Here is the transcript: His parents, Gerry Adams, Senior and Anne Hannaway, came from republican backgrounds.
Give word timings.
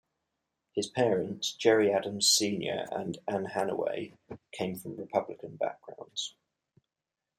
His 0.73 0.87
parents, 0.87 1.51
Gerry 1.53 1.93
Adams, 1.93 2.25
Senior 2.27 2.87
and 2.91 3.19
Anne 3.27 3.45
Hannaway, 3.45 4.13
came 4.51 4.75
from 4.75 4.95
republican 4.95 5.57
backgrounds. 5.57 6.33